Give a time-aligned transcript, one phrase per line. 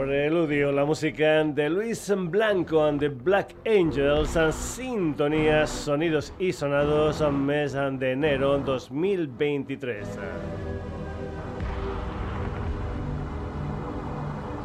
[0.00, 7.74] Preludio, la música de Luis Blanco and the Black Angels, sintonías, sonidos y sonados, mes
[7.74, 10.08] de enero 2023.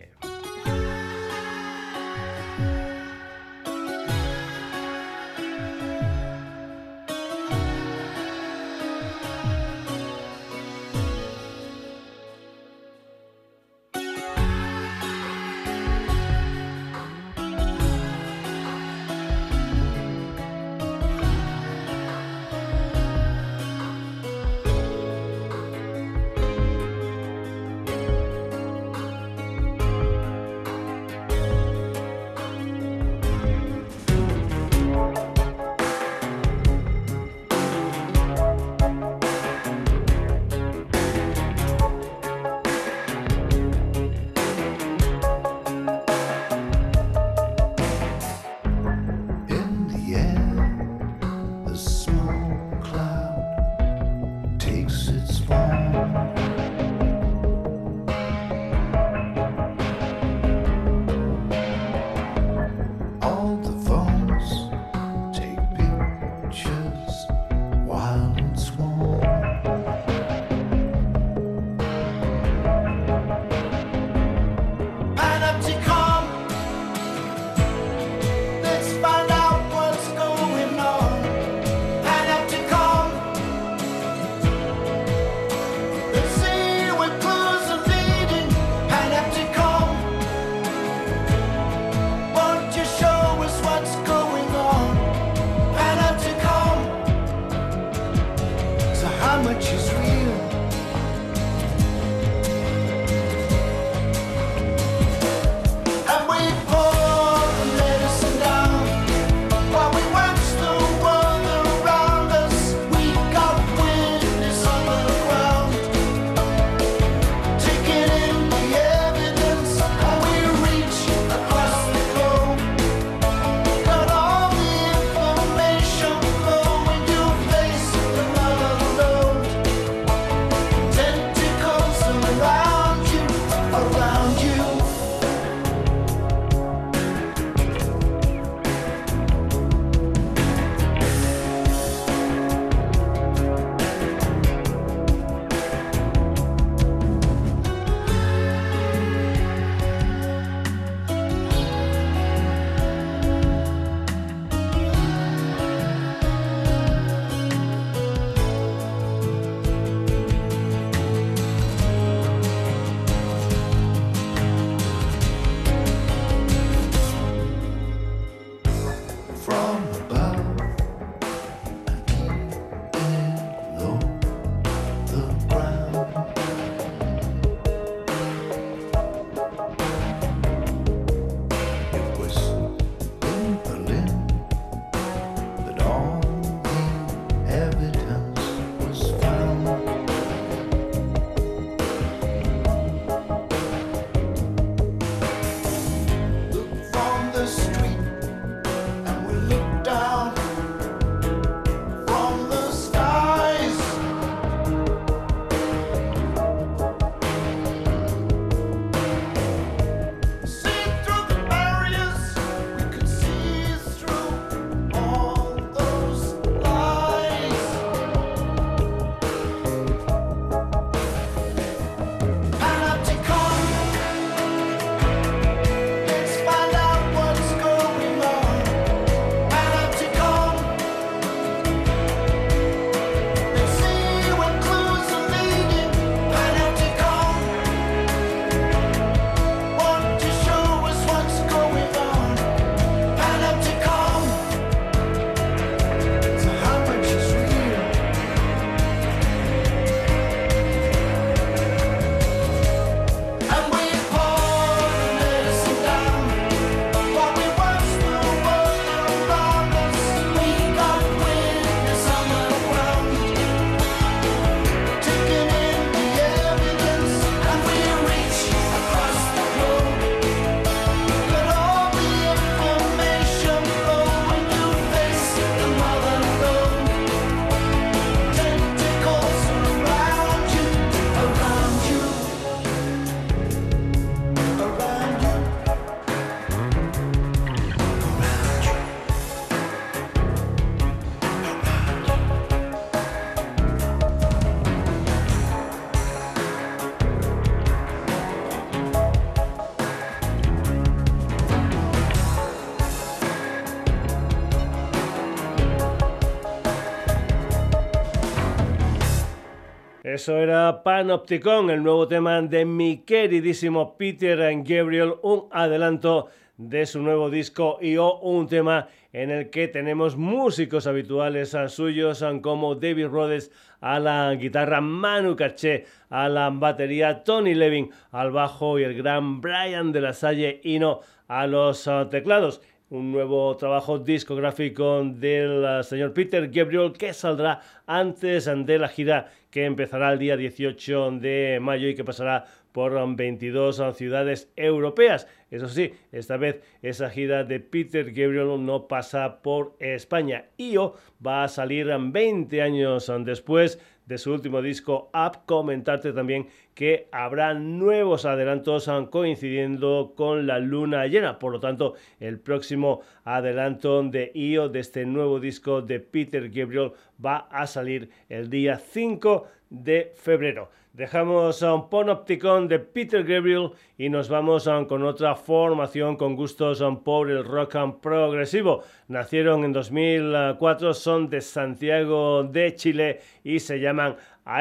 [310.18, 316.26] Eso era Panopticon, el nuevo tema de mi queridísimo Peter Gabriel, un adelanto
[316.56, 322.74] de su nuevo disco y un tema en el que tenemos músicos habituales suyos como
[322.74, 328.82] David Rhodes a la guitarra, Manu Caché a la batería, Tony Levin al bajo y
[328.82, 330.98] el gran Brian de la Salle Hino
[331.28, 332.60] a los ah, teclados
[332.90, 339.30] un nuevo trabajo discográfico del ah, señor Peter Gabriel que saldrá antes de la gira
[339.50, 345.26] que empezará el día 18 de mayo y que pasará por 22 ciudades europeas.
[345.50, 350.46] Eso sí, esta vez esa gira de Peter Gabriel no pasa por España.
[350.58, 350.94] IO
[351.24, 357.54] va a salir 20 años después de su último disco Up, comentarte también que habrá
[357.54, 361.40] nuevos adelantos coincidiendo con la luna llena.
[361.40, 366.92] Por lo tanto, el próximo adelanto de IO de este nuevo disco de Peter Gabriel
[367.18, 370.70] va a salir el día 5 de febrero.
[370.92, 377.28] Dejamos un Ponopticon de Peter Gabriel y nos vamos con otra formación con gustos por
[377.30, 378.84] el rock and progresivo.
[379.08, 384.16] Nacieron en 2004, son de Santiago de Chile y se llaman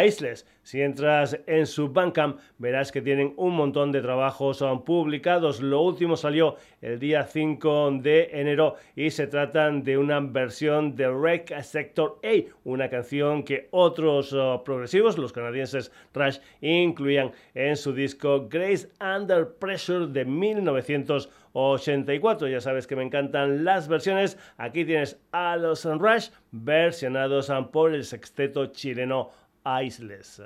[0.06, 0.46] Isles.
[0.64, 5.62] Si entras en su Bandcamp verás que tienen un montón de trabajos publicados.
[5.62, 11.10] Lo último salió el día 5 de enero y se tratan de una versión de
[11.10, 17.94] Rec Sector A, una canción que otros uh, progresivos, los canadienses Rush, incluían en su
[17.94, 18.90] disco Grace
[19.28, 22.48] Under Pressure de 1984.
[22.48, 24.38] Ya sabes que me encantan las versiones.
[24.58, 29.32] Aquí tienes a los Rush versionados por el sexteto chileno
[29.66, 30.44] Iceless.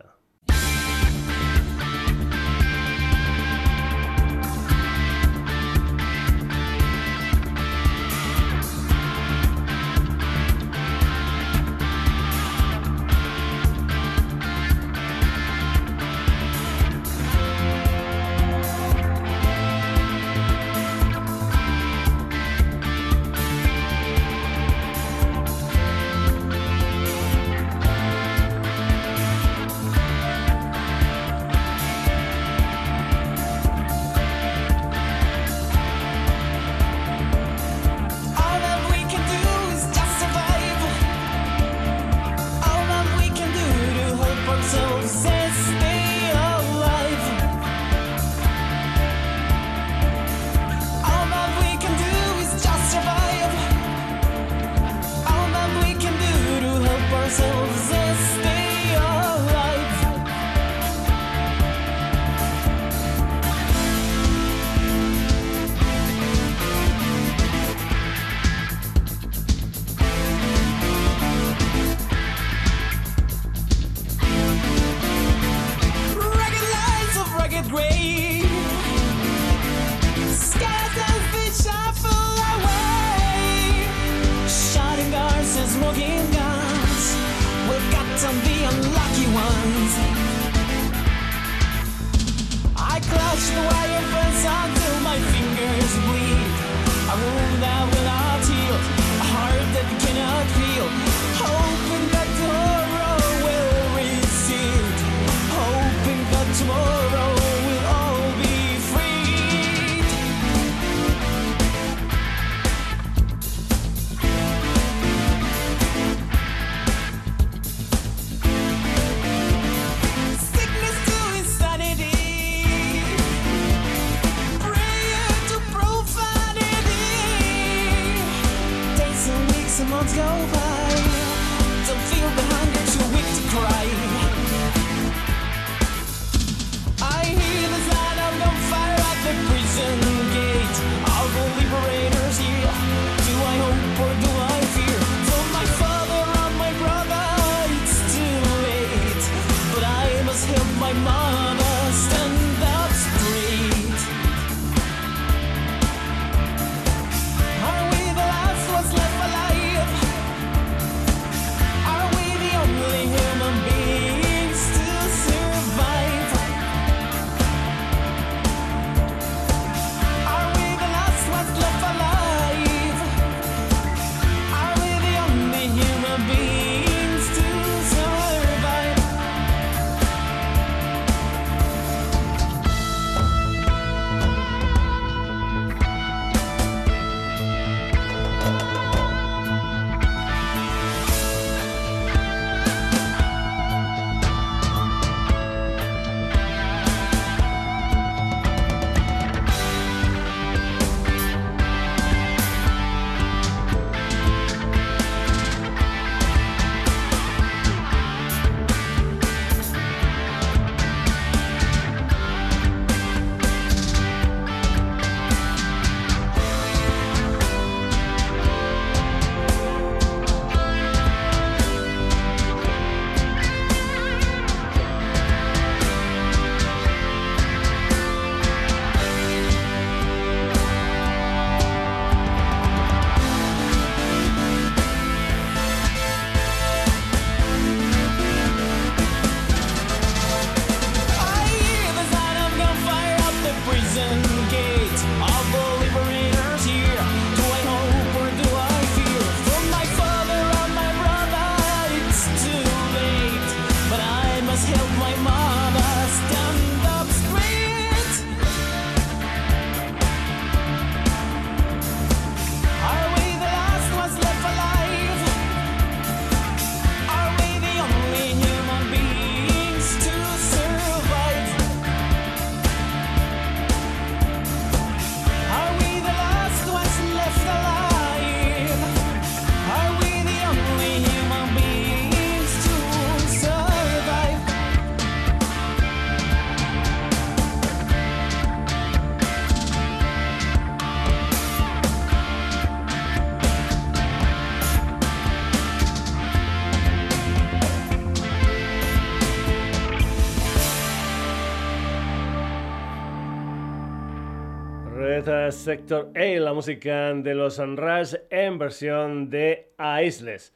[305.52, 310.52] Sector A, la música de los Sunrise en versión de Aisles.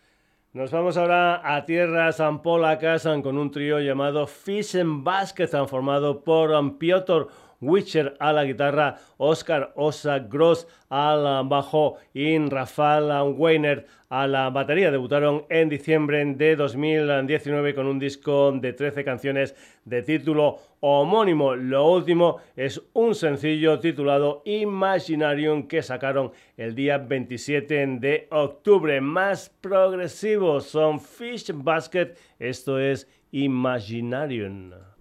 [0.53, 6.79] Nos vamos ahora a tierras polacas con un trío llamado Fish and Basket, formado por
[6.79, 7.27] Piotr
[7.61, 14.91] Witcher a la guitarra, Oscar Osa Gross al bajo y Rafael Weiner a la batería.
[14.91, 21.53] Debutaron en diciembre de 2019 con un disco de 13 canciones de título homónimo.
[21.55, 29.01] Lo último es un sencillo titulado Imaginarium que sacaron el día 27 de octubre.
[29.01, 34.94] Más progresivos son Fish Basket, esto es Imaginarium.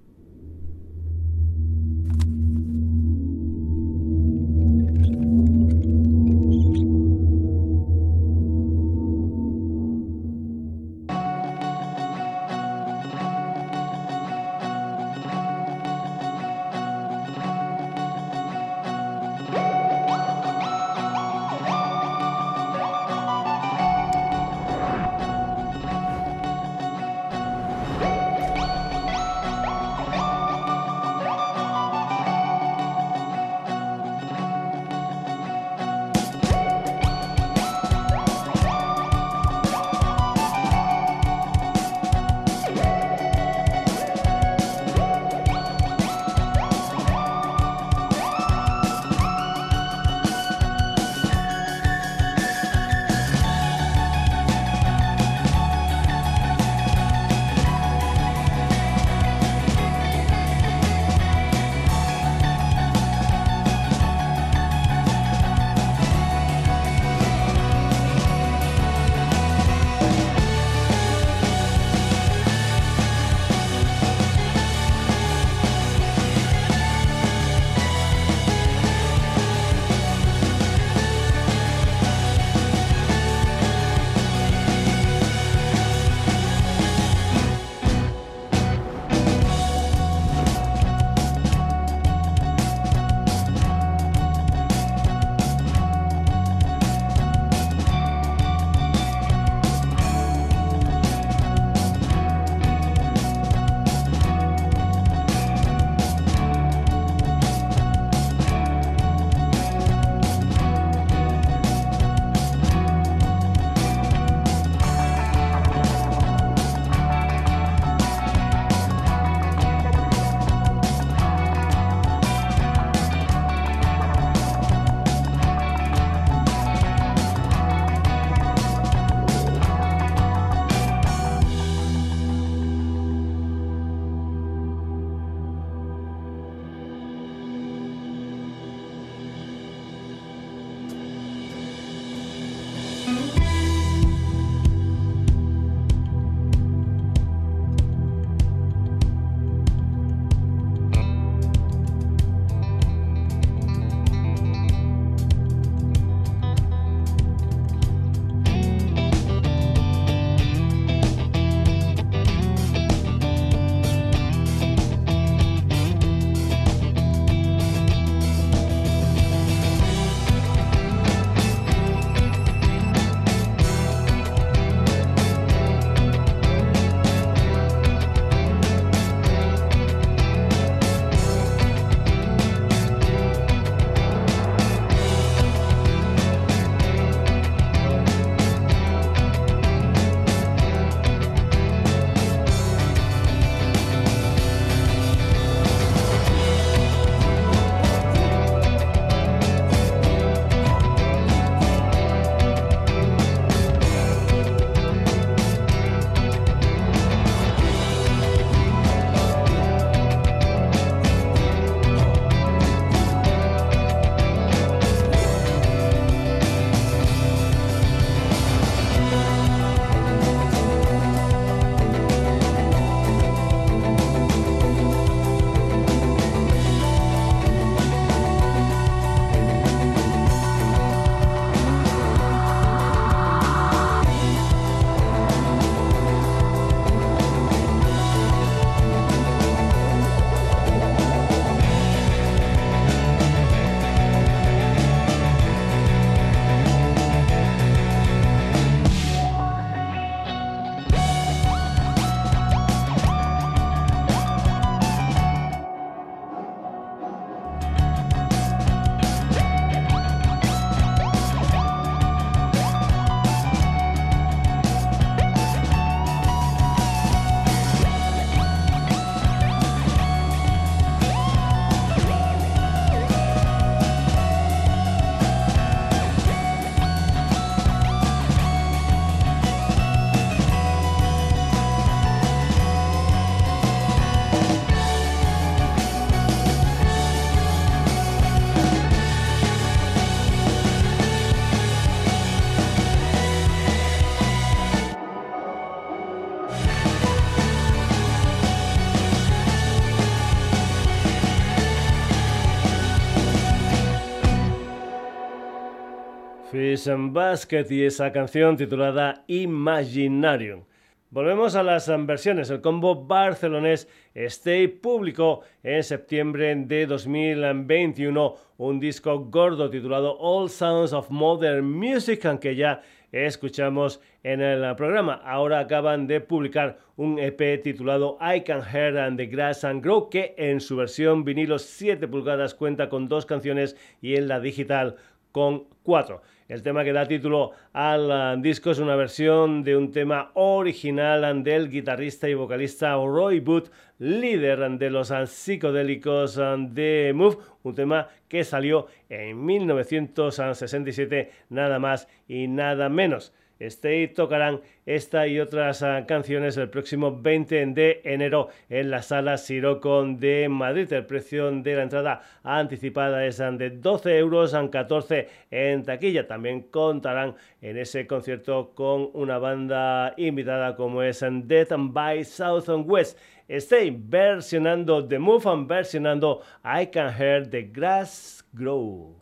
[306.86, 310.64] And Basket y esa canción titulada Imaginarium.
[311.10, 312.50] Volvemos a las versiones.
[312.50, 320.92] El combo barcelonés Stay publicó en septiembre de 2021 un disco gordo titulado All Sounds
[320.92, 325.14] of Modern Music, aunque ya escuchamos en el programa.
[325.24, 330.10] Ahora acaban de publicar un EP titulado I Can Hear and the Grass and Grow,
[330.10, 334.96] que en su versión vinilo 7 pulgadas cuenta con dos canciones y en la digital
[335.34, 336.22] con cuatro.
[336.46, 341.42] El tema que da título al uh, disco es una versión de un tema original
[341.42, 348.44] del guitarrista y vocalista Roy Booth, líder de los psicodélicos de Move, un tema que
[348.44, 353.32] salió en 1967 nada más y nada menos.
[353.66, 359.38] Stay tocarán esta y otras ah, canciones el próximo 20 de enero en la sala
[359.38, 360.92] Siroco de Madrid.
[360.92, 366.26] El precio de la entrada anticipada es de 12 euros, 14 en taquilla.
[366.26, 372.90] También contarán en ese concierto con una banda invitada como es Death by South and
[372.90, 373.18] West.
[373.48, 379.14] Stay versionando The Move and versionando I Can Hear the Grass Grow.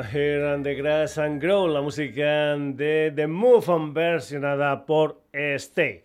[0.00, 6.02] Here and the Grass and Grow, la música de The Move versionada por Stay.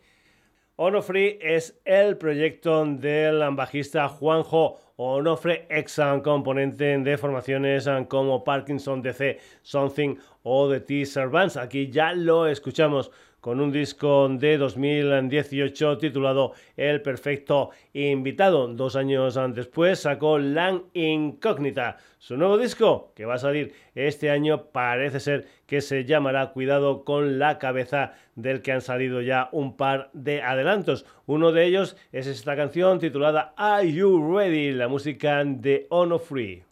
[0.76, 9.40] Onofre es el proyecto del bajista Juanjo Onofre, ex componente de formaciones como Parkinson DC,
[9.62, 11.56] Something o The T-Servants.
[11.56, 13.10] Aquí ya lo escuchamos
[13.48, 18.68] con un disco de 2018 titulado El Perfecto Invitado.
[18.68, 24.66] Dos años después sacó Lan Incógnita, su nuevo disco que va a salir este año.
[24.74, 29.78] Parece ser que se llamará Cuidado con la cabeza del que han salido ya un
[29.78, 31.06] par de adelantos.
[31.26, 34.74] Uno de ellos es esta canción titulada Are You Ready?
[34.74, 36.66] La música de Ono Free.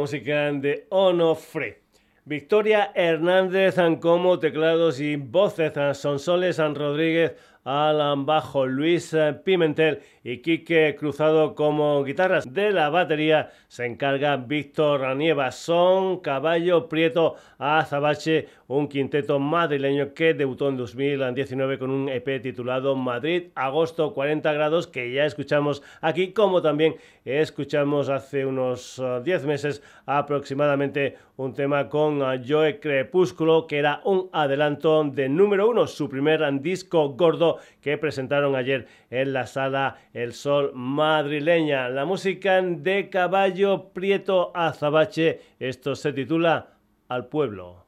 [0.00, 1.82] Música de Onofre.
[2.24, 7.34] Victoria Hernández como teclados y voces, Sonsoles San Rodríguez
[7.70, 12.52] Alan Bajo, Luis Pimentel y Quique Cruzado como guitarras.
[12.52, 15.52] De la batería se encarga Víctor Nieva.
[15.52, 22.96] Son Caballo Prieto Azabache, un quinteto madrileño que debutó en 2019 con un EP titulado
[22.96, 29.46] Madrid, agosto 40 grados, que ya escuchamos aquí, como también escuchamos hace unos 10 uh,
[29.46, 35.86] meses aproximadamente un tema con uh, Joe Crepúsculo, que era un adelanto de número uno,
[35.86, 41.88] su primer disco gordo que presentaron ayer en la sala El Sol madrileña.
[41.88, 46.74] La música de Caballo Prieto Azabache, esto se titula
[47.08, 47.79] Al pueblo.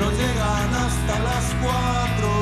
[0.00, 2.32] no llegan hasta las cuatro.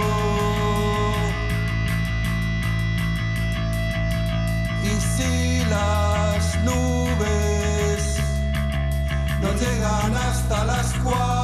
[4.85, 8.21] Y si las nubes
[9.43, 11.38] no llegan hasta las cuatro.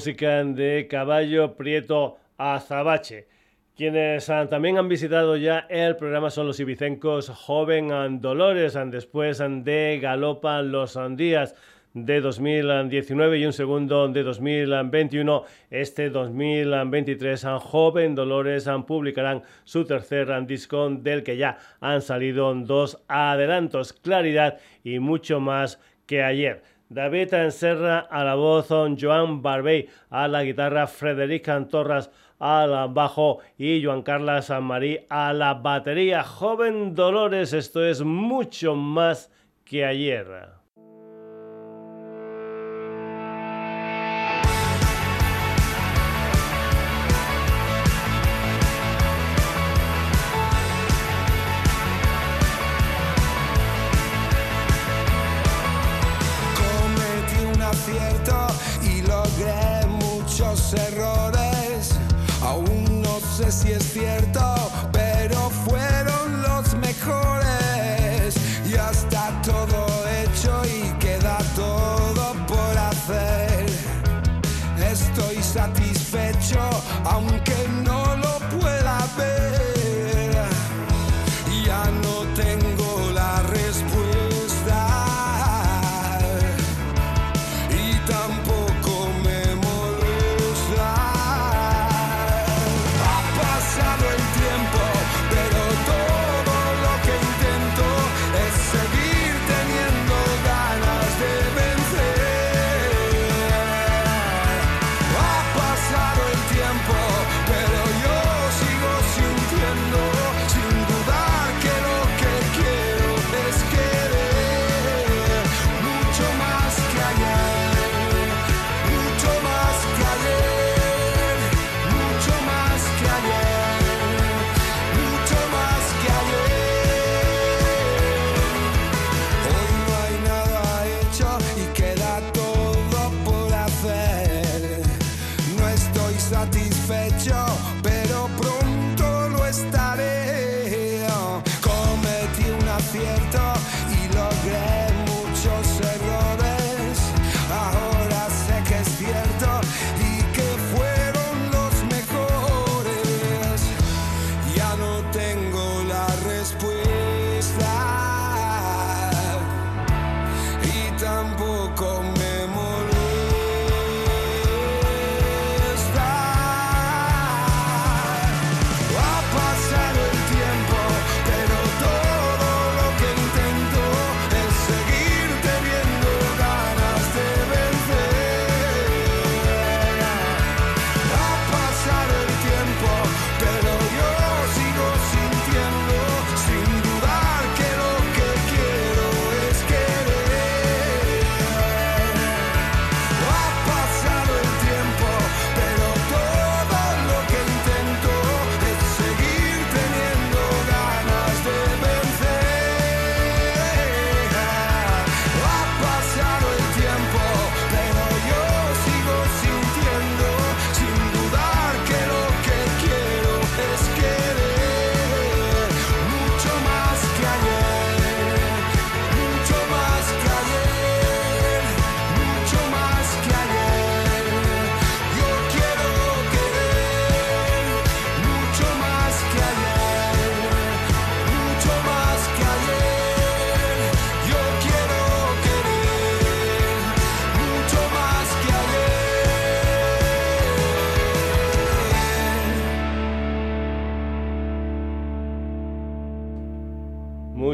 [0.00, 3.28] Música de Caballo Prieto Azabache.
[3.76, 9.98] Quienes ah, también han visitado ya el programa son los ibicencos Joven Dolores, después de
[10.00, 11.54] Galopa los días
[11.92, 15.44] de 2019 y un segundo de 2021.
[15.68, 23.92] Este 2023, Joven Dolores publicarán su tercer disco del que ya han salido dos adelantos,
[23.92, 26.62] Claridad y mucho más que ayer.
[26.90, 32.10] David Serra a la voz, Joan Barbey a la guitarra, Frederica Torras
[32.40, 36.24] al bajo y Joan Carlos Marí a la batería.
[36.24, 39.30] Joven Dolores, esto es mucho más
[39.64, 40.59] que ayer.
[63.48, 64.40] Si es cierto,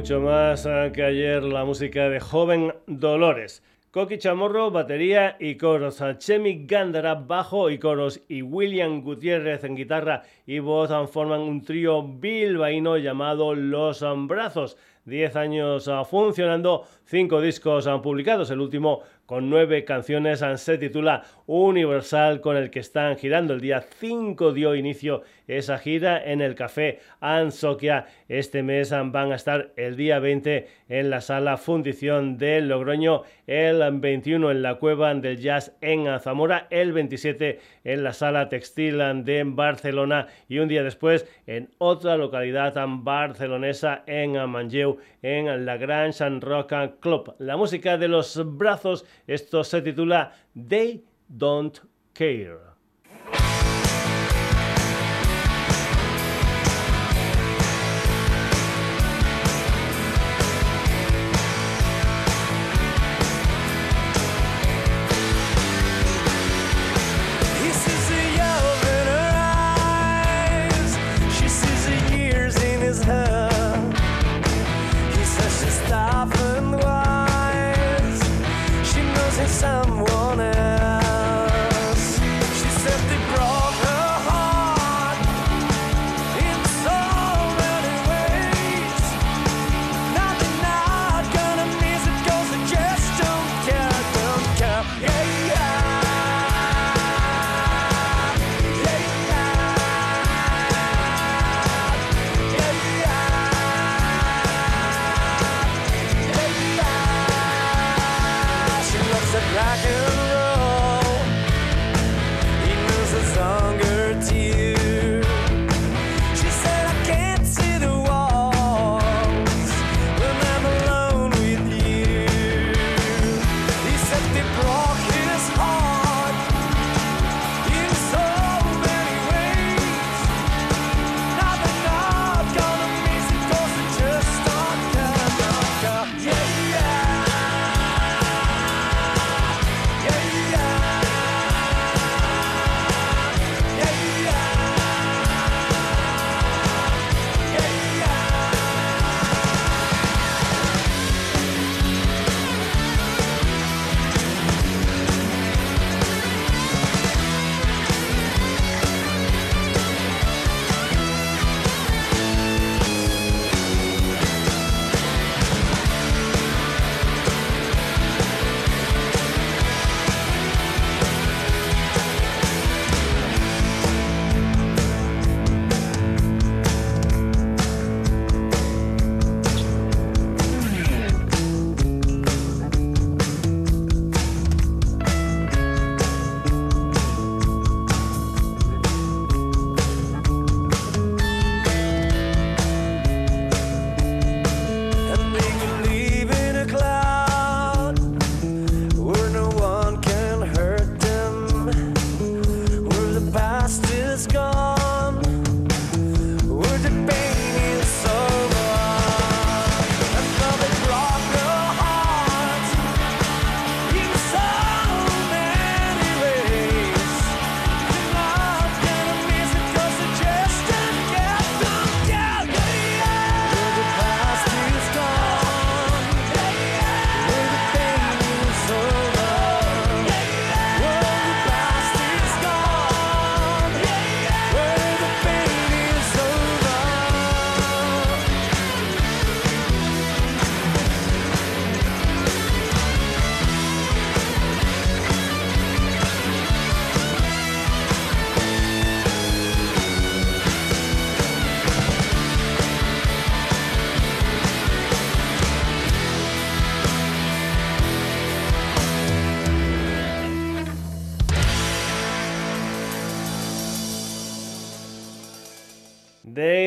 [0.07, 3.61] mucho más eh, que ayer la música de Joven Dolores.
[3.91, 6.01] Coqui Chamorro, batería y coros.
[6.19, 8.21] Chemi Gándara, bajo y coros.
[8.29, 14.77] Y William Gutiérrez en guitarra y voz forman un trío bilbaíno llamado Los Brazos.
[15.05, 18.51] Diez años ah, funcionando, cinco discos han publicados.
[18.51, 23.55] El último con nueve canciones se titula Universal, con el que están girando.
[23.55, 28.07] El día 5 dio inicio esa gira en el Café Ansoquia.
[28.29, 33.83] Este mes van a estar el día 20 en la sala Fundición de Logroño, el
[33.99, 39.43] 21 en la Cueva del Jazz en Zamora, el 27 en la sala Textil de
[39.45, 46.41] Barcelona y un día después en otra localidad barcelonesa en Manlleu, en la Grand San
[46.41, 47.35] Rock Club.
[47.39, 50.33] La música de los brazos, esto se titula
[50.69, 51.79] They Don't
[52.13, 52.66] Care.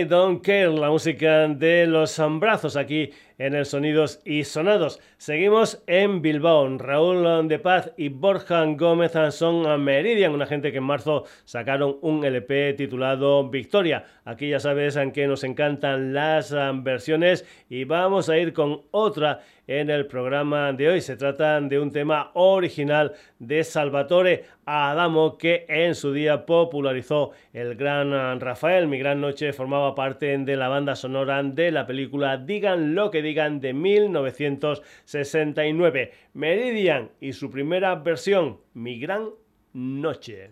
[0.09, 4.99] Don't Care, la música de los brazos aquí en el Sonidos y Sonados.
[5.17, 6.67] Seguimos en Bilbao.
[6.79, 12.25] Raúl de Paz y Borja Gómez son Meridian, una gente que en marzo sacaron un
[12.25, 14.03] LP titulado Victoria.
[14.25, 16.53] Aquí ya sabes en que nos encantan las
[16.83, 20.99] versiones y vamos a ir con otra en el programa de hoy.
[20.99, 27.75] Se trata de un tema original de Salvatore Adamo que en su día popularizó el
[27.75, 28.87] gran Rafael.
[28.87, 33.21] Mi gran noche formaba parte de la banda sonora de la película Digan lo que
[33.21, 36.13] digan de 1969.
[36.33, 39.29] Meridian y su primera versión, Mi gran
[39.73, 40.49] noche.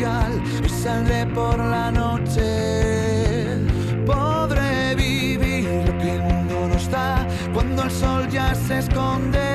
[0.00, 3.56] Y saldré por la noche.
[4.06, 9.47] Podré vivir lo que el mundo nos da cuando el sol ya se esconde.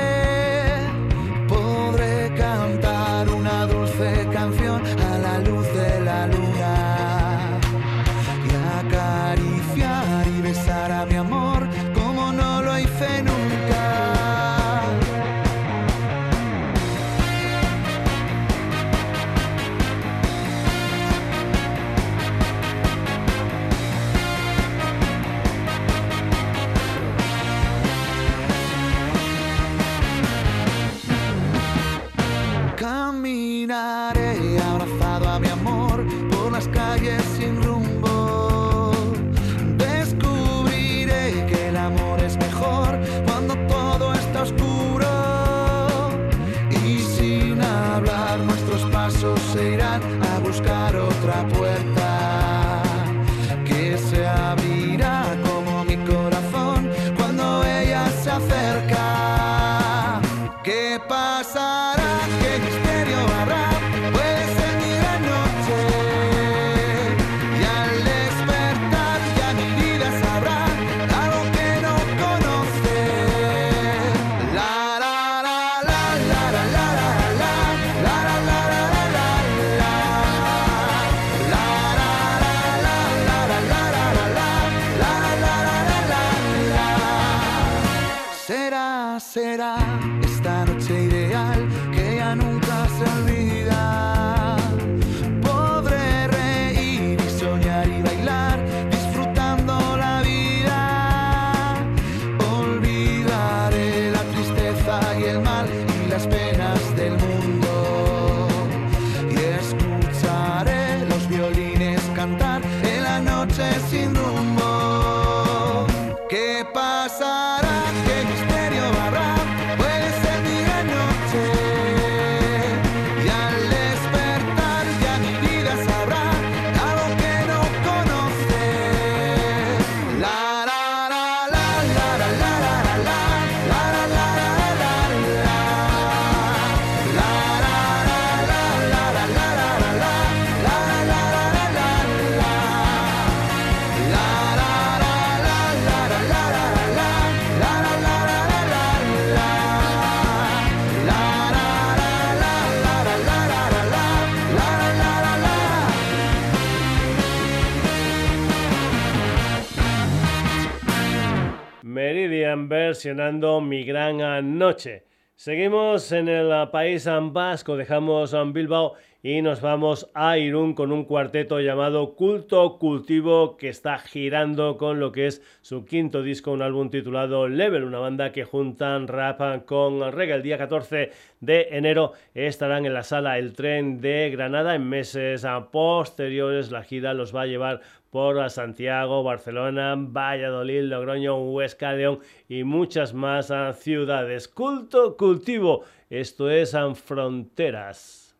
[163.06, 165.04] Mi Gran Noche.
[165.36, 171.60] Seguimos en el país vasco, dejamos Bilbao y nos vamos a Irún con un cuarteto
[171.60, 176.88] llamado Culto Cultivo que está girando con lo que es su quinto disco, un álbum
[176.88, 180.36] titulado Level, una banda que juntan rap con reggae.
[180.36, 184.74] El día 14 de enero estarán en la sala El Tren de Granada.
[184.74, 187.80] En meses posteriores la gira los va a llevar
[188.14, 194.46] por Santiago, Barcelona, Valladolid, Logroño, Huesca, León y muchas más ciudades.
[194.46, 198.36] Culto cultivo, esto es Fronteras.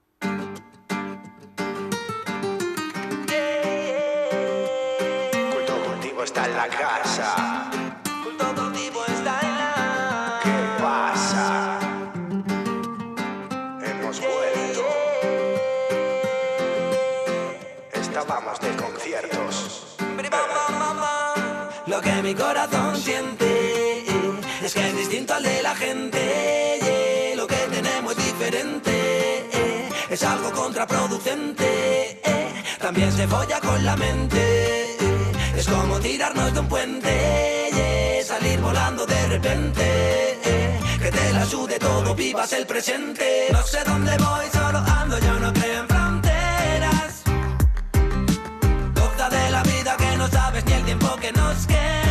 [5.41, 7.44] Culto cultivo está en la casa.
[22.25, 24.03] Mi corazón siente
[24.65, 27.35] es que es distinto al de la gente.
[27.37, 29.51] Lo que tenemos es diferente.
[30.09, 32.23] es algo contraproducente.
[32.81, 34.97] También se folla con la mente,
[35.55, 40.41] es como tirarnos de un puente, salir volando de repente.
[41.03, 43.49] Que te la sude todo, vivas el presente.
[43.53, 47.23] No sé dónde voy, solo ando, yo no creo en fronteras.
[48.95, 52.04] Goza de la vida que no sabes ni el tiempo que nos queda.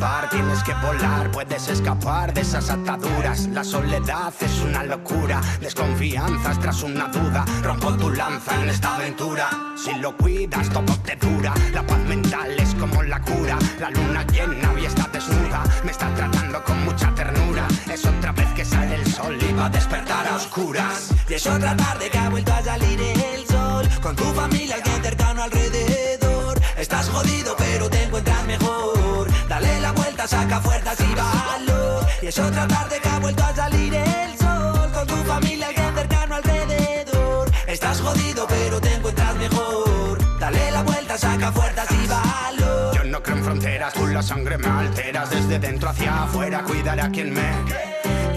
[0.00, 3.46] Tienes que volar, puedes escapar de esas ataduras.
[3.48, 7.44] La soledad es una locura, desconfianzas tras una duda.
[7.62, 9.50] Rompo tu lanza en esta aventura.
[9.76, 11.52] Si lo cuidas, todo te dura.
[11.74, 13.58] La paz mental es como la cura.
[13.78, 17.68] La luna llena hoy está desnuda, me está tratando con mucha ternura.
[17.92, 21.10] Es otra vez que sale el sol y va a despertar a oscuras.
[21.28, 23.86] Y es otra tarde que ha vuelto a salir el sol.
[24.00, 26.58] Con tu familia, alguien cercano alrededor.
[26.78, 29.09] Estás jodido, pero te encuentras mejor.
[29.50, 32.06] Dale la vuelta, saca fuerzas y valor.
[32.22, 34.92] Y es otra tarde que ha vuelto a salir el sol.
[34.92, 37.50] Con tu familia, alguien cercano alrededor.
[37.66, 40.38] Estás jodido, pero te encuentras mejor.
[40.38, 42.94] Dale la vuelta, saca fuerzas y valor.
[42.94, 46.62] Yo no creo en fronteras, tú la sangre me alteras desde dentro hacia afuera.
[46.62, 47.50] Cuidaré a quien me.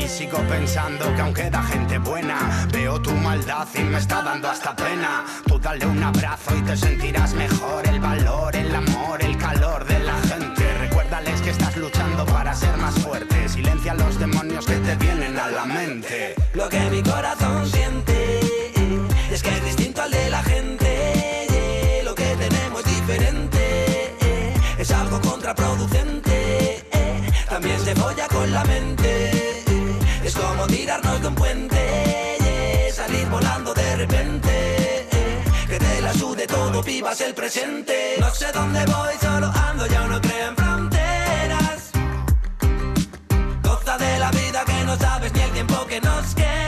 [0.03, 2.67] Y sigo pensando que aún queda gente buena.
[2.71, 5.25] Veo tu maldad y me está dando hasta pena.
[5.45, 7.87] Tú dale un abrazo y te sentirás mejor.
[7.87, 10.62] El valor, el amor, el calor de la gente.
[11.53, 13.47] Estás luchando para ser más fuerte.
[13.47, 16.33] Silencia los demonios que te vienen a la mente.
[16.53, 18.39] Lo que mi corazón siente
[19.31, 22.01] es que es distinto al de la gente.
[22.03, 24.13] Lo que tenemos es diferente,
[24.79, 26.85] es algo contraproducente.
[27.47, 29.63] También se folla con la mente,
[30.23, 32.91] es como tirarnos de un puente.
[32.91, 35.07] Salir volando de repente,
[35.69, 38.15] que te la sude todo, vivas el presente.
[38.19, 40.62] No sé dónde voy, solo ando, ya no creo en
[44.93, 46.62] no sabes ni el tiempo que nos queda.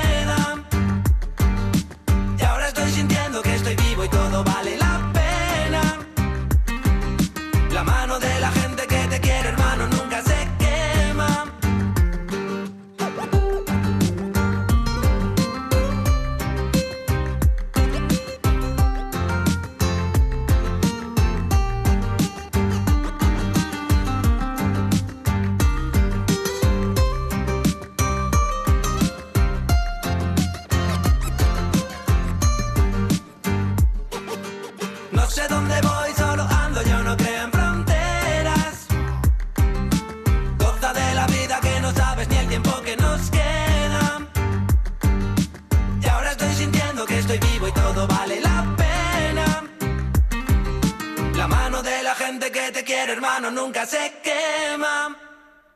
[54.24, 54.86] Quiere.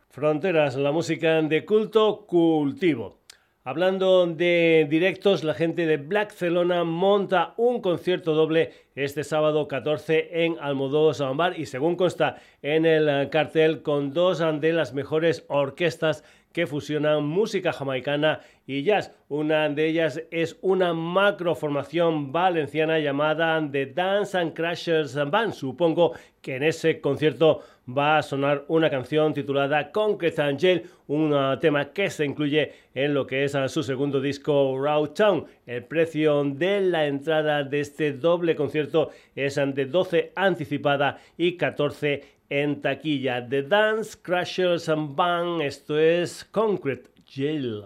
[0.09, 3.19] Fronteras, la música de culto cultivo.
[3.63, 10.57] Hablando de directos, la gente de Blackcelona monta un concierto doble este sábado 14 en
[10.59, 16.67] Almodóvar Sambar y según consta en el cartel con dos de las mejores orquestas que
[16.67, 19.11] fusionan música jamaicana y jazz.
[19.29, 25.53] Una de ellas es una macroformación valenciana llamada The Dance and Crashers Band.
[25.53, 31.59] Supongo que en ese concierto va a sonar una canción titulada Concrete Angel, un uh,
[31.59, 35.45] tema que se incluye en lo que es uh, su segundo disco Raw Town.
[35.65, 41.57] El precio de la entrada de este doble concierto es uh, de 12 anticipada y
[41.57, 43.41] 14 en taquilla.
[43.47, 47.85] The Dance Crashers and Band, esto es Concrete Jail.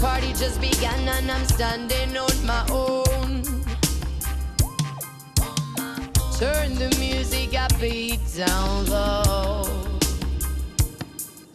[0.00, 3.42] Party just began and I'm standing on my own.
[6.38, 9.64] Turn the music up, beat down low.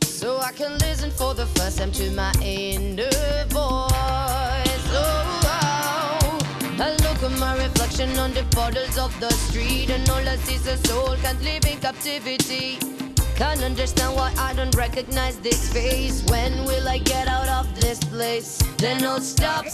[0.02, 4.86] So I can listen for the first time to my inner voice.
[4.94, 6.40] Oh, oh.
[6.80, 10.36] I look at my reflection reflection on the bottles of the street, and all I
[10.38, 13.01] see is a soul can't live in captivity.
[13.42, 16.24] Can't understand why I don't recognize this face.
[16.30, 18.60] When will I get out of this place?
[18.78, 19.74] Then no stops.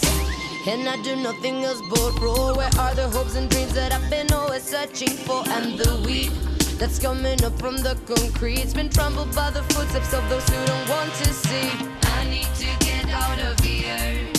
[0.66, 2.56] And I do nothing else but roll.
[2.56, 5.46] Where are the hopes and dreams that I've been always searching for?
[5.48, 6.32] And the weed
[6.78, 10.88] that's coming up from the concrete's been trampled by the footsteps of those who don't
[10.88, 11.68] want to see.
[12.04, 14.32] I need to get out of here.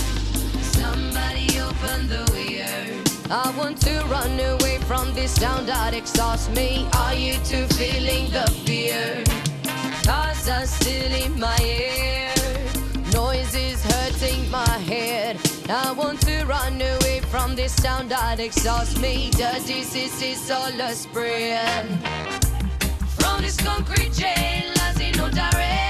[0.73, 3.07] Somebody open the weird.
[3.29, 4.58] I want to run away
[4.89, 6.87] from this sound that exhausts me.
[6.93, 9.23] Are you too feeling the fear?
[10.03, 12.33] Cars are still in my ear.
[13.13, 15.37] Noise is hurting my head.
[15.69, 19.29] I want to run away from this town that exhausts me.
[19.29, 21.85] The disease is all a spread.
[23.19, 25.88] From this concrete jail, I see no direction.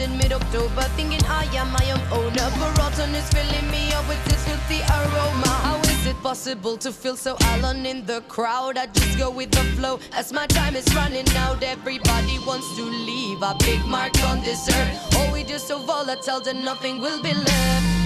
[0.00, 2.48] In mid-October Thinking I am my own owner.
[2.58, 5.48] But rotten is filling me up with this filthy aroma.
[5.66, 8.78] How is it possible to feel so alone in the crowd?
[8.78, 11.62] I just go with the flow as my time is running out.
[11.62, 15.14] Everybody wants to leave a big mark on this earth.
[15.14, 17.97] Oh, we just so volatile that nothing will be left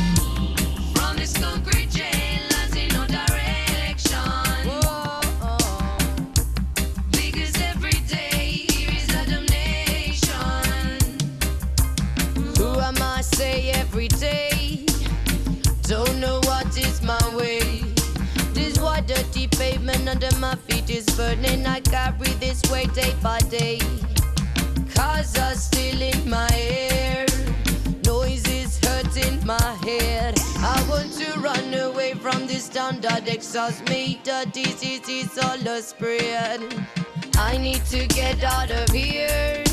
[19.58, 21.66] pavement under my feet is burning.
[21.66, 23.78] I carry this weight day by day.
[24.94, 27.26] Cars are still in my ear.
[28.04, 30.38] Noise is hurting my head.
[30.58, 34.20] I want to run away from this town that exhausts me.
[34.52, 36.60] Disease is all a spread.
[37.36, 39.64] I need to get out of here.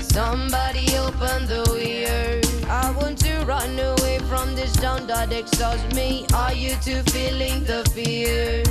[0.00, 2.40] Somebody open the ear.
[2.68, 6.26] I want to run away from this town that exhausts me.
[6.34, 6.74] Are you
[7.14, 8.62] feeling the fear?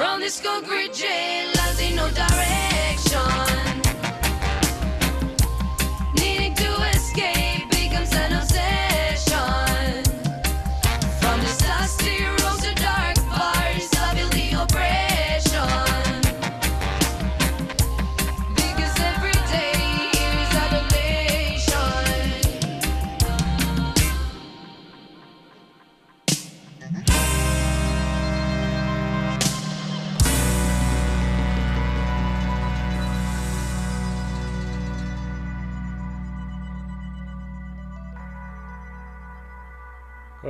[0.00, 3.69] From this concrete jail, I see no direction.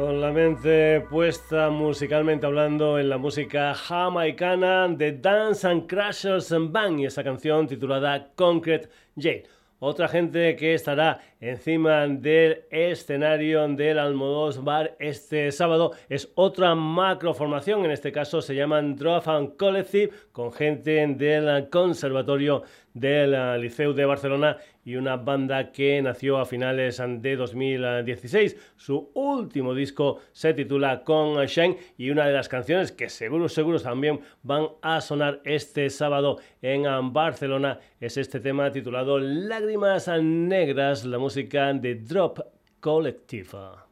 [0.00, 7.00] Con la mente puesta musicalmente hablando en la música jamaicana de Dance and Crashers Band
[7.00, 9.44] y esa canción titulada Concrete Jade.
[9.82, 17.84] Otra gente que estará encima del escenario del Almodóvar Bar este sábado es otra macroformación,
[17.84, 22.62] en este caso se llaman Drop and Collective, con gente del Conservatorio
[22.94, 28.56] del Liceu de Barcelona y una banda que nació a finales de 2016.
[28.76, 33.80] Su último disco se titula Con Shine y una de las canciones que seguro, seguro
[33.80, 41.18] también van a sonar este sábado en Barcelona es este tema titulado Lágrimas Negras, la
[41.18, 42.38] música de Drop
[42.80, 43.89] Collective.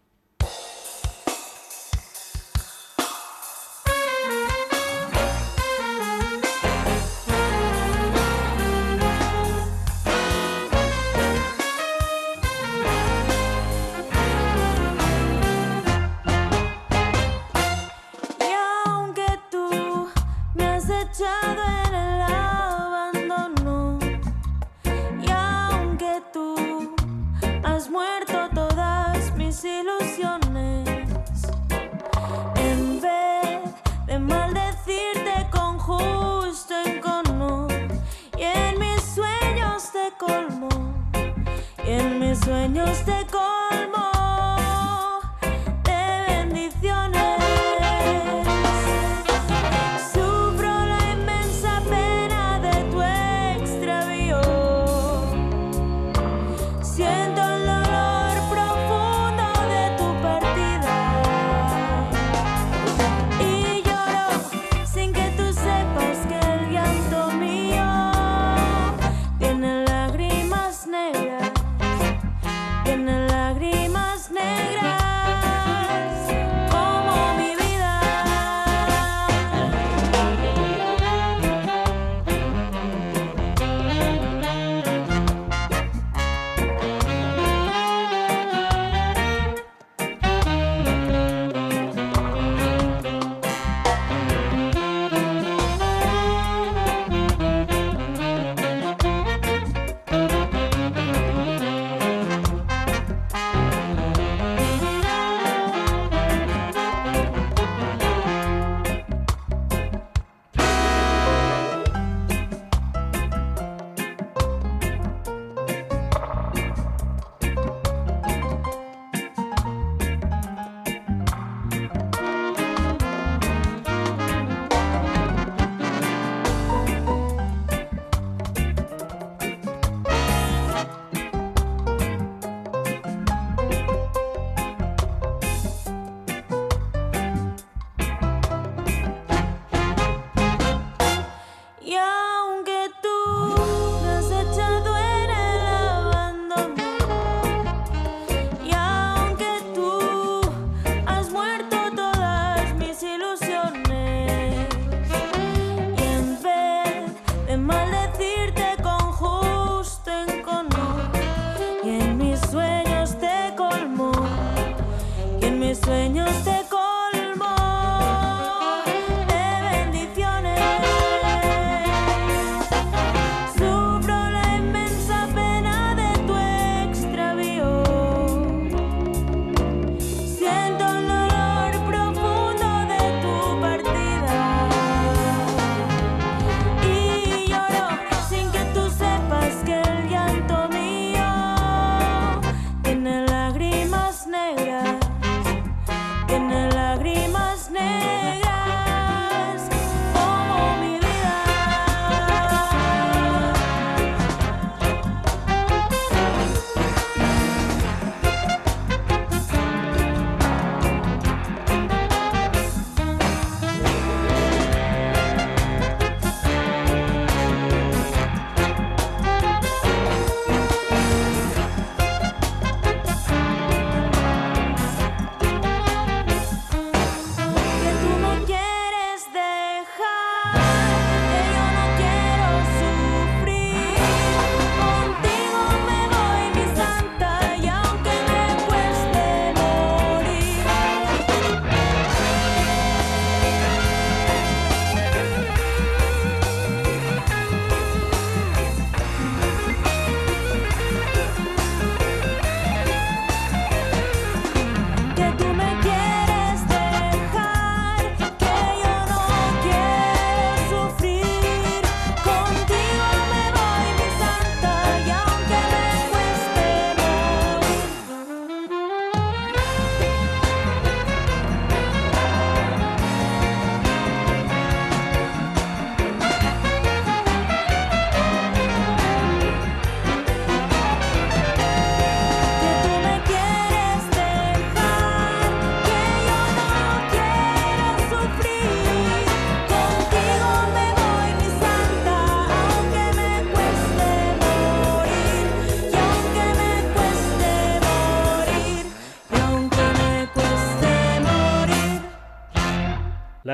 [21.11, 21.68] each other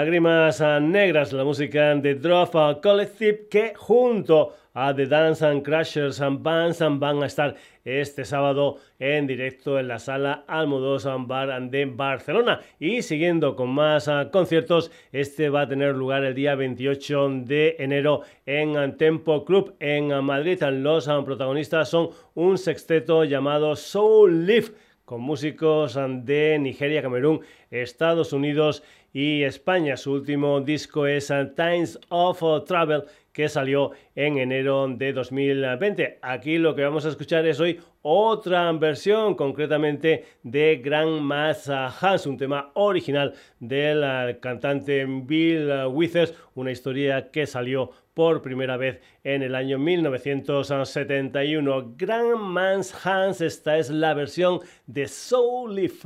[0.04, 2.52] Lágrimas Negras, la música de Drop
[2.82, 7.54] Collective que junto a The Dance and Crashers and Bands van a estar
[7.86, 12.60] este sábado en directo en la sala Almodóvar Bar de Barcelona.
[12.78, 17.76] Y siguiendo con más ah, conciertos, este va a tener lugar el día 28 de
[17.78, 20.62] enero en Tempo Club en Madrid.
[20.64, 24.74] Los ah, protagonistas son un sexteto llamado Soul Lift
[25.06, 27.40] con músicos ah, de Nigeria, Camerún,
[27.70, 28.82] Estados Unidos
[29.14, 29.96] y España.
[29.96, 36.18] Su último disco es uh, Times of Travel que salió en enero de 2020.
[36.20, 42.26] Aquí lo que vamos a escuchar es hoy otra versión, concretamente de Grand Mass Hans,
[42.26, 49.00] un tema original del uh, cantante Bill Withers, una historia que salió por primera vez
[49.22, 51.94] en el año 1971.
[51.96, 56.04] Grand Mass Hans, esta es la versión de Soul Lift.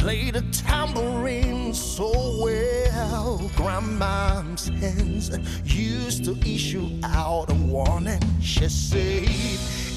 [0.00, 2.10] Played a tambourine so
[2.42, 3.50] well.
[3.54, 5.30] Grandma's hands
[5.66, 8.22] used to issue out a warning.
[8.40, 9.28] She said,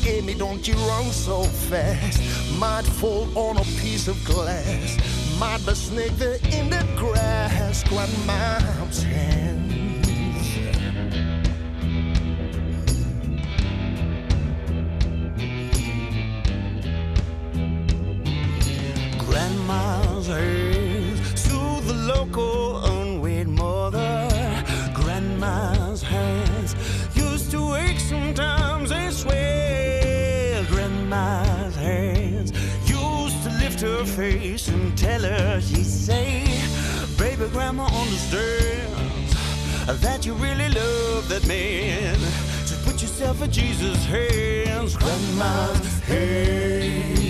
[0.06, 2.22] Amy, don't you run so fast.
[2.60, 4.98] Might fall on a piece of glass.
[5.40, 6.12] Might be snake
[6.54, 7.84] in the grass.
[7.88, 9.63] Grandma's hands.
[33.84, 36.46] Her face and tell her, she'd say,
[37.18, 39.34] Baby, grandma understands
[40.02, 42.16] that you really love that man.
[42.66, 47.24] So put yourself in Jesus' hands, grandma's hands.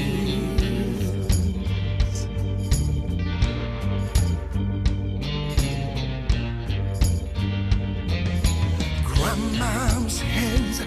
[9.57, 10.81] mom's hands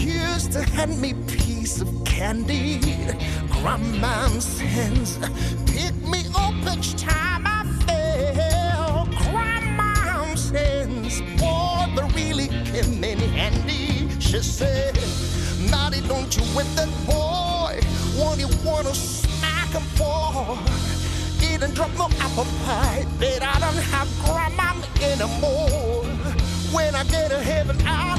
[0.00, 2.80] used to hand me piece of candy.
[3.60, 5.18] Grandma's hands
[5.66, 9.06] pick me up each time I fail.
[9.24, 14.08] Grandma's hands, boy, they really came in handy.
[14.18, 14.96] She said,
[15.70, 17.80] Naughty, don't you whip that boy.
[18.18, 20.56] When you wanna smack him for.
[21.38, 26.04] He didn't drop no apple pie, but I don't have grandma anymore.
[26.72, 28.18] When I get to heaven, I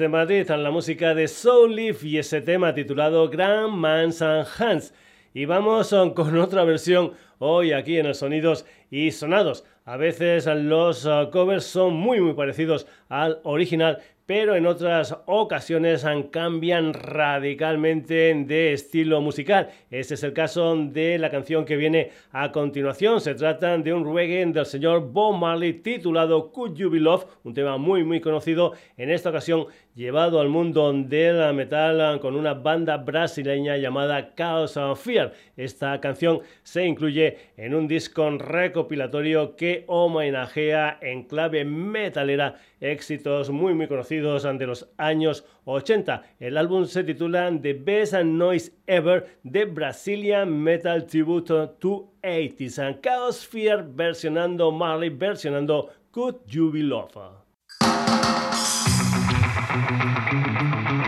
[0.00, 4.94] Desde Madrid la música de Soul Leaf y ese tema titulado Grand Man's and Hands.
[5.34, 9.66] Y vamos con otra versión hoy aquí en el Sonidos y Sonados.
[9.84, 16.06] A veces los uh, covers son muy muy parecidos al original, pero en otras ocasiones
[16.30, 19.70] cambian radicalmente de estilo musical.
[19.90, 23.20] Ese es el caso de la canción que viene a continuación.
[23.20, 27.54] Se trata de un reggae del señor Bob Marley titulado Could You Be Love, un
[27.54, 32.96] tema muy muy conocido, en esta ocasión llevado al mundo del metal con una banda
[32.96, 35.32] brasileña llamada Chaos and Fear.
[35.56, 43.74] Esta canción se incluye en un disco recopilatorio que homenajea en clave metalera éxitos muy
[43.74, 46.22] muy conocidos de los años 80.
[46.38, 53.00] El álbum se titula The Best Noise Ever de Brazilian Metal Tribute to 80s.
[53.00, 57.39] Chaos Fear versionando Marley, versionando Could You Be Love.
[59.50, 60.99] どどどどどどどどど。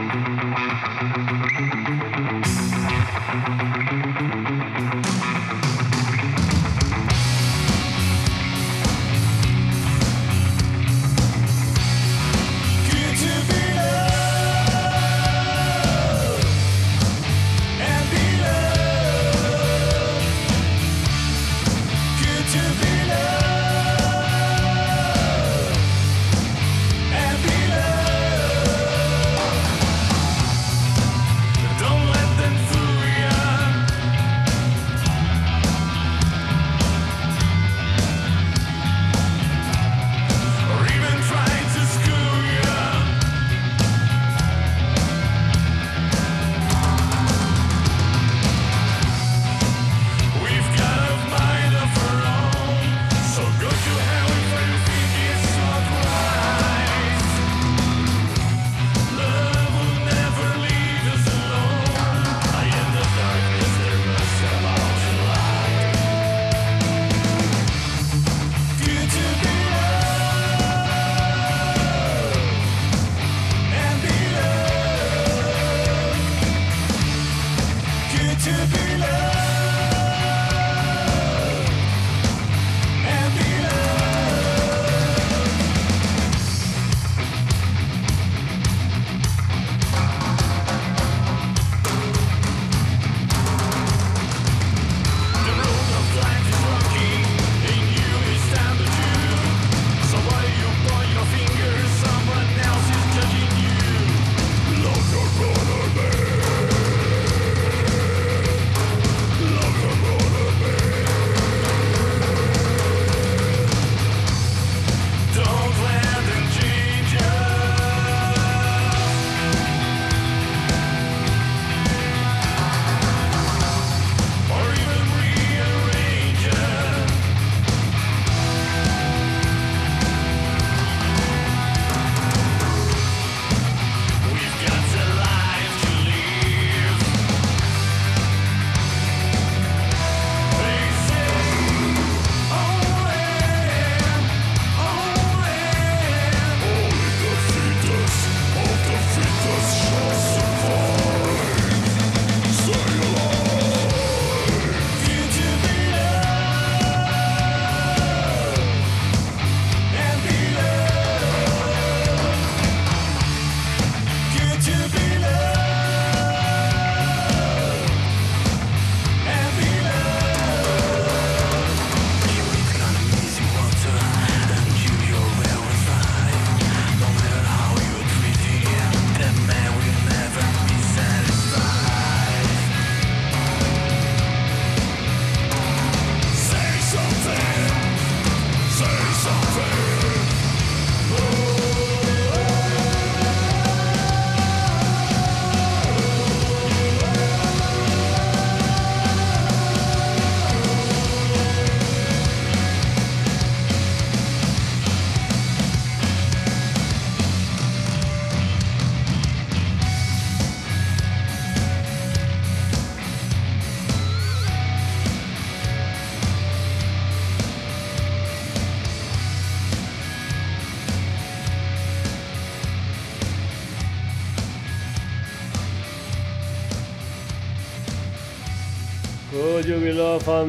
[229.64, 229.79] You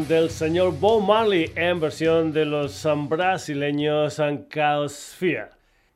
[0.07, 4.19] del señor Bob Marley en versión de los brasileños
[4.49, 5.51] Chaos Fear.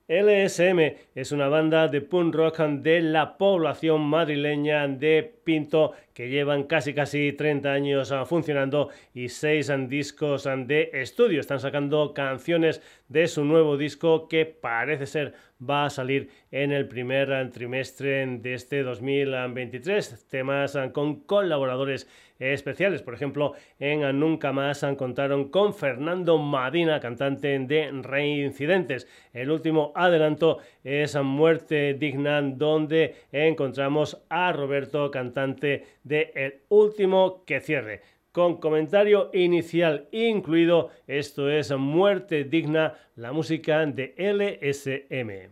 [0.09, 6.63] LSM es una banda de punk rock de la población madrileña de Pinto que llevan
[6.63, 11.41] casi casi 30 años ah, funcionando y 6 discos de estudio.
[11.41, 16.87] Están sacando canciones de su nuevo disco que parece ser va a salir en el
[16.87, 20.27] primer trimestre de este 2023.
[20.29, 22.07] Temas ah, con colaboradores
[22.39, 23.01] especiales.
[23.01, 29.07] Por ejemplo, en Nunca Más contaron con Fernando Madina, cantante de Reincidentes.
[29.33, 37.59] El último adelanto es Muerte Digna, donde encontramos a Roberto, cantante de El último que
[37.59, 38.01] cierre.
[38.31, 45.51] Con comentario inicial incluido, esto es Muerte Digna, la música de LSM.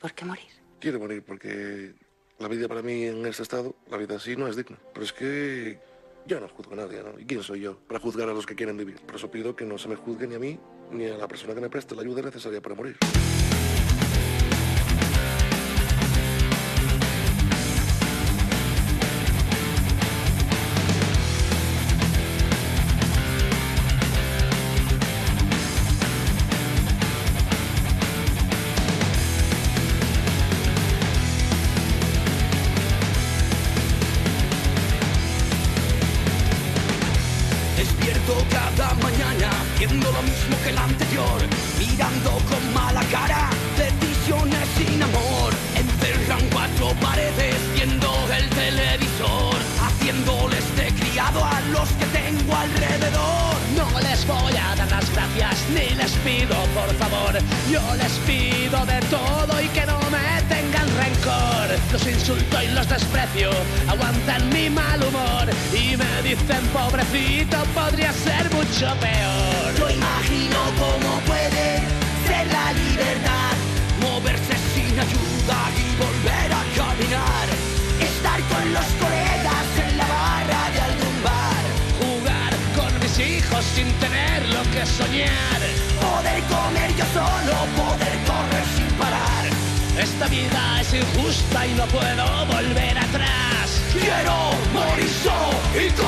[0.00, 0.44] ¿Por qué morir?
[0.80, 1.92] Quiero morir porque
[2.38, 4.78] la vida para mí en este estado, la vida así no es digna.
[4.92, 5.78] Pero es que
[6.26, 7.18] yo no juzgo a nadie, ¿no?
[7.18, 9.00] ¿Y quién soy yo para juzgar a los que quieren vivir?
[9.00, 10.58] Por eso pido que no se me juzgue ni a mí
[10.90, 12.96] ni a la persona que me preste la ayuda necesaria para morir.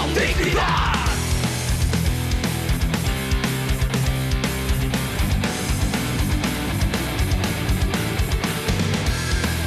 [0.04, 0.94] con dignidad.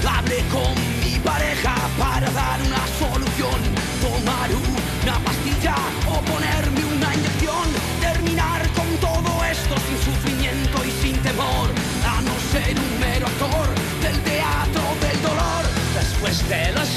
[0.07, 3.59] Hablé con mi pareja para dar una solución,
[4.01, 5.75] tomar una pastilla
[6.07, 7.67] o ponerme una inyección,
[8.01, 11.69] terminar con todo esto sin sufrimiento y sin temor,
[12.05, 13.67] a no ser un mero actor
[14.01, 15.63] del teatro del dolor.
[15.95, 16.96] Después de las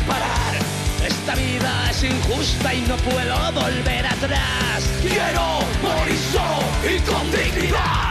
[1.21, 4.89] Esta vida es injusta y no puedo volver atrás.
[5.03, 8.10] Quiero morir solo y con dignidad.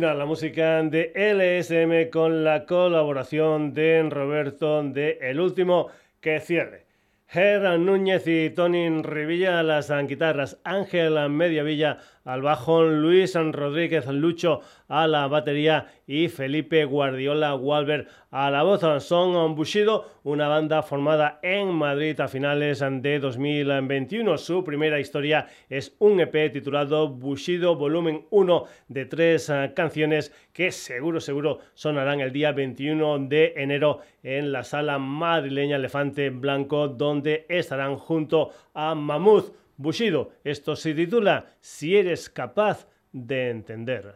[0.00, 5.88] Música de LSM con la colaboración de Roberto de El Último
[6.22, 6.86] que cierre.
[7.28, 15.06] Ger Núñez y Tony Rivilla las guitarras, Ángel Mediavilla al bajo, Luis Rodríguez Lucho a
[15.06, 18.80] la batería y Felipe Guardiola Walber a la voz.
[19.02, 24.36] Son Bushido, una banda formada en Madrid a finales de 2021.
[24.38, 30.72] Su primera historia es un EP titulado Bushido Volumen 1 de tres eh, canciones que
[30.72, 37.46] seguro, seguro sonarán el día 21 de enero en la sala madrileña Elefante Blanco, donde
[37.48, 39.54] estarán junto a Mammoth.
[39.80, 44.14] Bushido, esto se titula Si eres capaz de entender.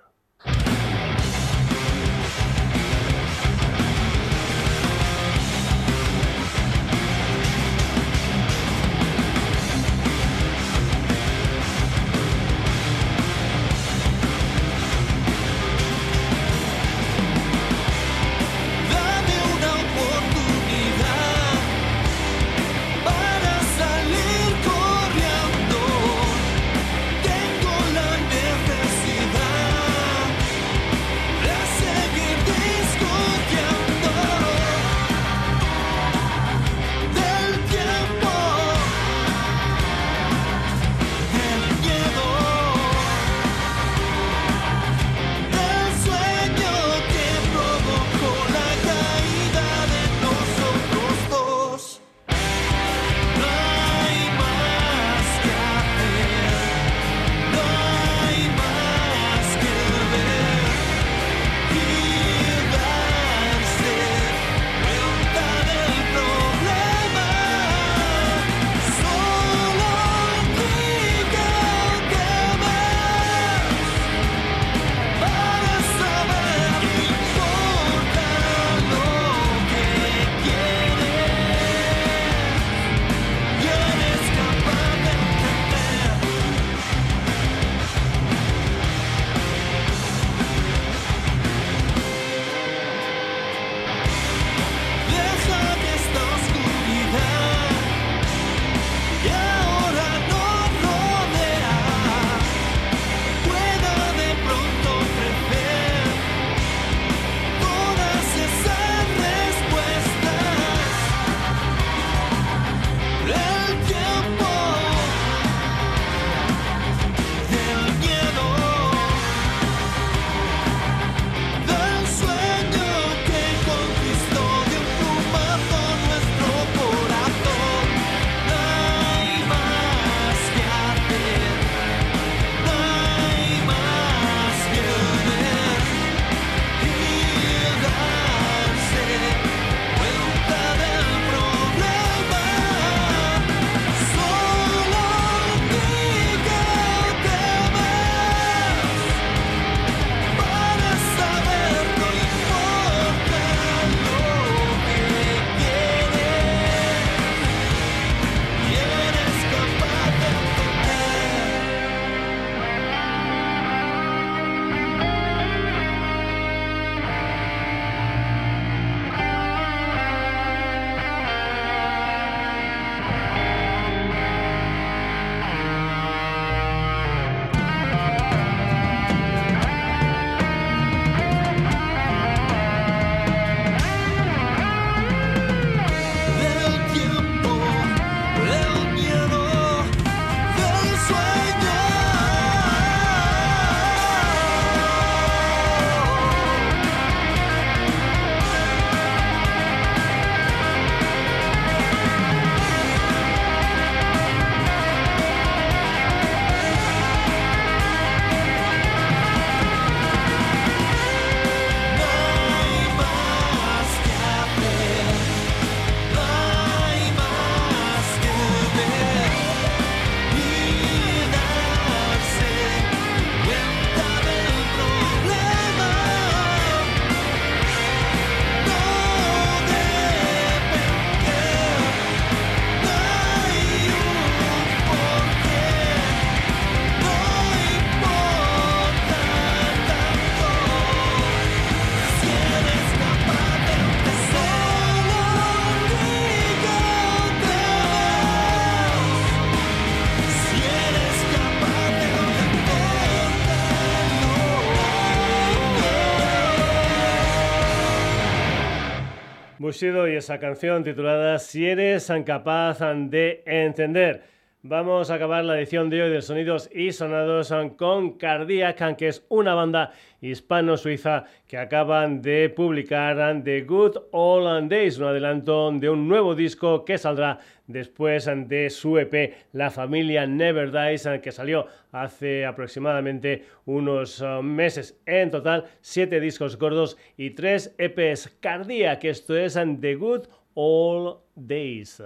[259.83, 264.34] Y esa canción titulada Si eres capaz de entender.
[264.67, 269.23] Vamos a acabar la edición de hoy de Sonidos y Sonados con Cardiac, que es
[269.29, 269.93] una banda
[270.23, 276.83] hispano-suiza que acaban de publicar The Good Old Days, un adelanto de un nuevo disco
[276.83, 284.23] que saldrá después de su EP La familia Never Dies, que salió hace aproximadamente unos
[284.23, 284.99] eh, meses.
[285.05, 290.23] En total, siete discos gordos y tres EPs Cardiac, esto es The Good
[290.55, 292.03] Old Days.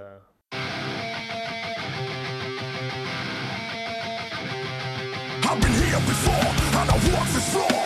[5.99, 7.83] here before, and I walk this floor.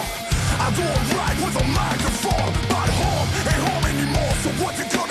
[0.59, 5.02] I do alright with a microphone, but home ain't home anymore, so what you got?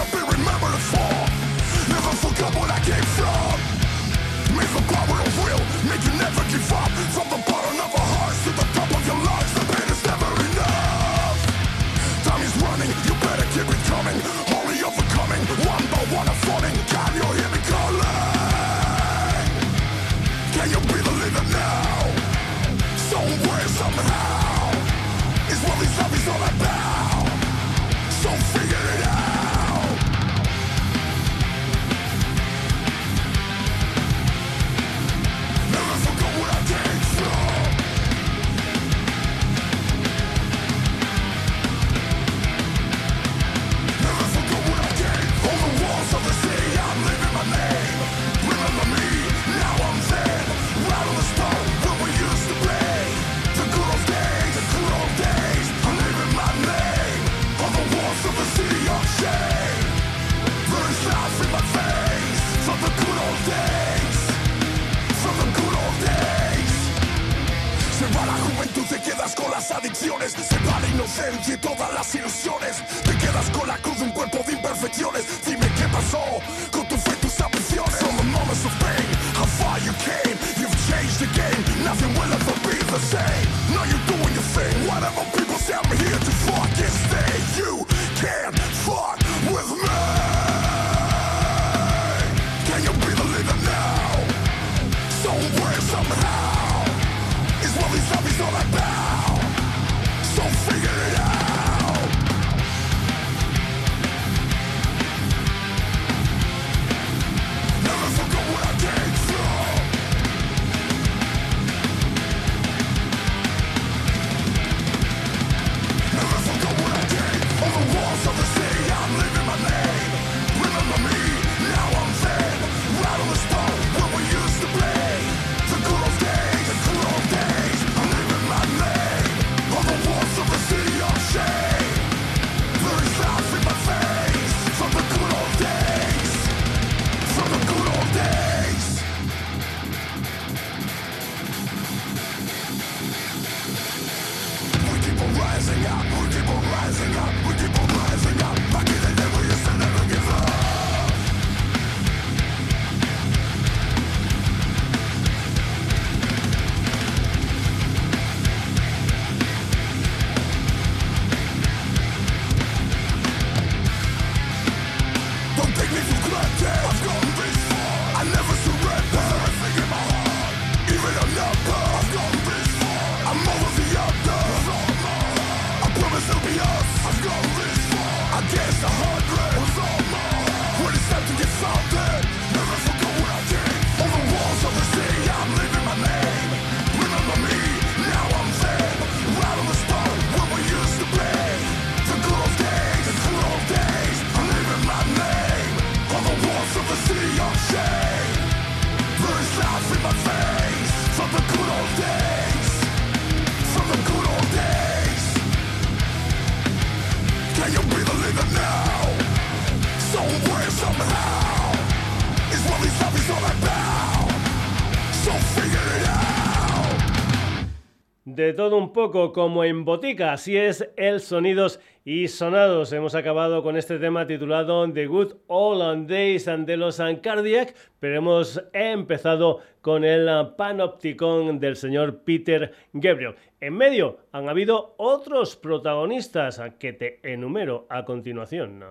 [218.61, 222.93] todo un poco, como en botica, así es el Sonidos y Sonados.
[222.93, 228.17] Hemos acabado con este tema titulado The Good Old Days and the Los Cardiac, pero
[228.17, 233.33] hemos empezado con el Panopticon del señor Peter Gabriel.
[233.59, 238.83] En medio han habido otros protagonistas que te enumero a continuación.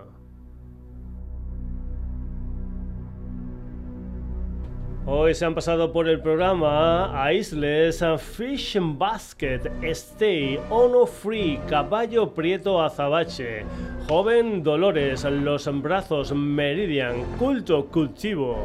[5.07, 11.59] Hoy se han pasado por el programa a Isles, Fish and Basket, Stay, Ono Free,
[11.67, 13.65] Caballo Prieto Azabache,
[14.07, 18.57] Joven Dolores, Los Brazos, Meridian, Culto Cultivo.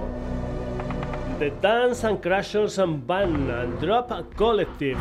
[1.38, 4.98] The Dance and Crashers and Band, Drop Collective,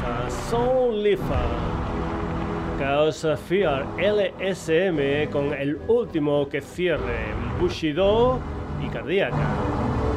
[0.49, 1.75] Soul Lifa.
[2.79, 8.39] Chaos Fear LSM con el último que cierre, Bushido
[8.81, 10.14] y Cardíaca.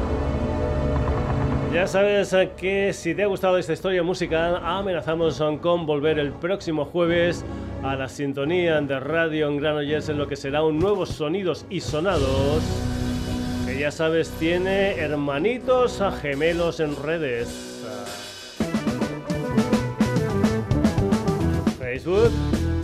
[1.73, 6.85] Ya sabes que si te ha gustado esta historia musical, amenazamos con volver el próximo
[6.85, 7.45] jueves
[7.83, 11.79] a la sintonía de Radio en Granollers en lo que será un nuevo Sonidos y
[11.81, 12.63] Sonados
[13.69, 17.85] que ya sabes tiene hermanitos a gemelos en redes.
[21.77, 22.31] Facebook,